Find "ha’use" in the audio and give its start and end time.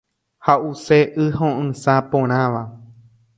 0.47-0.97